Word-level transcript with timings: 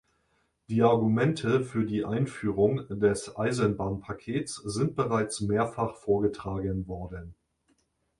Die 0.69 0.81
Argumente 0.81 1.63
für 1.63 1.85
die 1.85 2.03
Einführung 2.05 2.87
des 2.89 3.37
Eisenbahnpakets 3.37 4.55
sind 4.55 4.95
bereits 4.95 5.41
mehrfach 5.41 5.93
vorgetragen 5.93 6.87
worden. 6.87 7.35